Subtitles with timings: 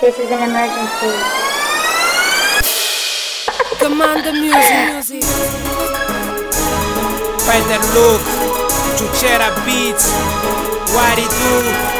[0.00, 1.10] This is an emergency.
[3.82, 5.24] Commander Music.
[7.42, 8.22] Spider Look,
[8.94, 10.14] Chuchera Beats,
[10.94, 11.56] Waridu,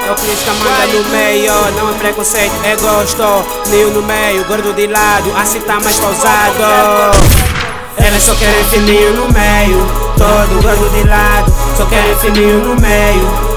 [0.07, 3.25] é o Cris manda no meio, não é preconceito, é gosto,
[3.69, 6.63] Nil no meio, gordo de lado, assim tá mais pausado.
[7.97, 9.85] Elas só querem fininho no meio,
[10.17, 13.48] todo gordo de lado, só querem fininho no meio.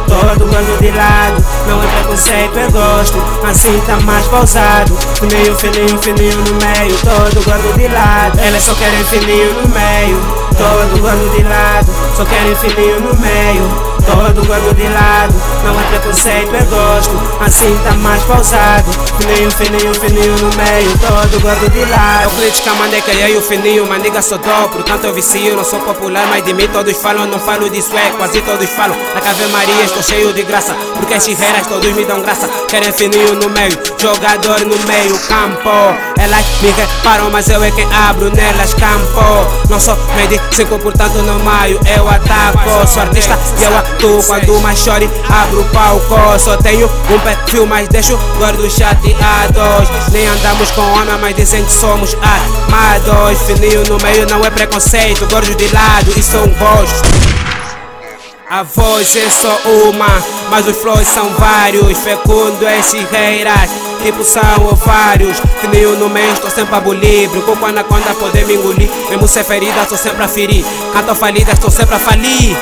[2.11, 3.17] Preconceito, é gosto.
[3.47, 4.97] Assim tá mais pausado.
[5.19, 10.19] Fininho, fininho, fininho no meio Todo gordo de lado, elas só querem fininho no meio
[10.57, 15.33] Todo gordo de lado, só querem fininho no meio Todo gordo de lado,
[15.63, 17.11] não é preconceito, é gosto.
[17.39, 18.91] Assim tá mais pausado.
[19.19, 22.23] Fininho, fininho, fininho no meio Todo gordo de lado.
[22.23, 25.79] Eu crítica, maneca, e aí o fininho Maniga só dó, portanto eu vicio Não sou
[25.79, 28.95] popular, mas de mim todos falam Não falo disso, é quase todos falam.
[29.13, 32.49] Na Cave Maria estou cheio de graça Porque as chirreiras todos me dão graça.
[32.67, 35.69] Querem fininho no meio, jogador no meio campo
[36.21, 39.97] Elas me reparam, mas eu é quem abro nelas campo Não sou
[40.51, 45.61] cinco, portanto não maio Eu ataco, sou artista e eu Tu quando mais chore, abro
[45.61, 46.39] o palco.
[46.39, 49.89] Só tenho um perfil, mas deixo gordos chateados.
[50.11, 53.41] Nem andamos com homem, mas dizem que somos armados.
[53.41, 57.40] Fininho no meio não é preconceito Gordo de lado, isso é um gosto
[58.51, 61.97] a voz é só uma, mas os flows são vários.
[61.99, 63.71] Fecundo esses reiras,
[64.03, 65.37] tipo são ovários.
[65.61, 66.81] Fininho no meio, estou sempre a.
[66.81, 68.89] Brinco com a anaconda poder me engolir.
[69.09, 70.65] Mesmo ser ferida, estou sempre a ferir.
[70.91, 72.57] Canto falida, estou sempre a falir.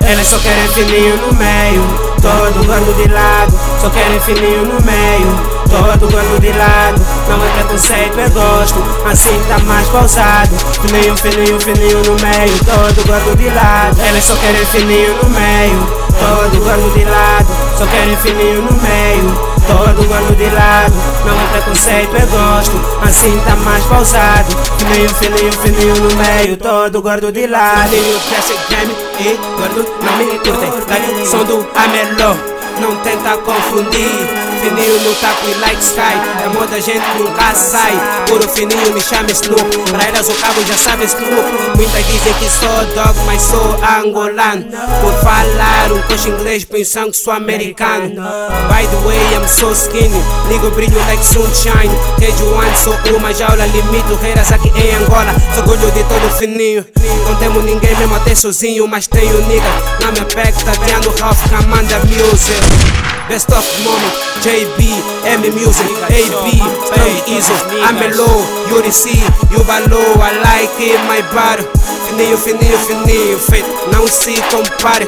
[0.00, 1.82] Elas só querem fininho no meio,
[2.22, 3.52] todo gordo de lado.
[3.78, 7.00] Só querem fininho no meio, todo gordo de lado.
[7.28, 10.54] Não é preconceito, é gosto, assim tá mais pausado.
[10.80, 14.00] Fininho, fininho, fininho no meio, todo gordo de lado.
[14.00, 15.86] Elas só querem fininho no meio,
[16.18, 17.46] todo gordo de lado.
[17.78, 19.56] Só querem fininho no meio.
[19.66, 25.52] Todo gordo de lado, não é preconceito, é gosto Assim tá mais pausado Fininho, fininho,
[25.52, 30.70] fininho no meio Todo gordo de lado Fininho, cresce game e gordo não me curtem
[30.88, 32.36] Like som do Amelô,
[32.80, 34.46] não tenta confundir.
[34.62, 36.16] Fininho no taco e light sky.
[36.44, 37.92] É moda, gente nunca sai.
[38.28, 39.90] Puro fininho me chama Snoop.
[39.90, 41.76] Pra elas o cabo já sabe Snoop.
[41.76, 44.64] Muitas dizem que sou dog, mas sou angolano
[45.00, 50.22] Por falar um coxo inglês pensando que sou americano By the way, I'm so skinny.
[50.48, 51.94] Ligo brilho like sunshine.
[52.46, 55.34] One sou uma jaula Limito reiras aqui em Angola.
[55.54, 56.84] Sou gordo de todo fininho.
[57.26, 59.66] Não temos ninguém mesmo até sozinho Mas tenho nigga.
[60.00, 62.65] Na minha pack tá vendo Ralph Commander Music
[63.28, 64.86] Best of moment, JB,
[65.24, 66.46] M Music, AB,
[66.86, 67.54] Strong Iso,
[67.88, 69.10] Amelo, Yuri C,
[69.50, 71.64] Yubalo, I like it, my body.
[72.06, 75.06] Fininho, fininho, fininho, feito, não se compare.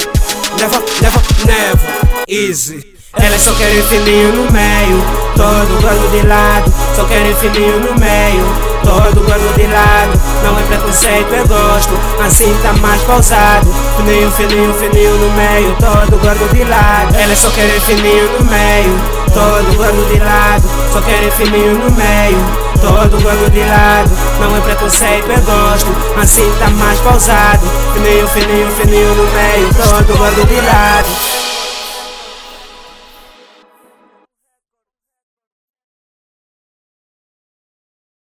[0.59, 2.85] Never, never, never, easy.
[3.15, 5.03] Elas só querem fininho no meio,
[5.37, 6.73] todo gordo de lado.
[6.97, 10.21] Só querem fininho no meio, todo gordo de lado.
[10.43, 11.93] Não é preconceito, é gosto,
[12.25, 13.69] assim tá mais pausado.
[13.97, 17.15] Fininho, fininho, fininho no meio, todo gordo de lado.
[17.17, 18.99] Elas só querem fininho no meio,
[19.35, 20.65] todo gordo de lado.
[20.93, 22.39] Só querem fininho no meio,
[22.81, 24.11] todo gordo de lado.
[24.41, 27.67] Não é preconceito, é gosto, assim tá mais pausado.
[27.93, 31.48] Fininho, fininho, fininho no meio, todo gordo de lado.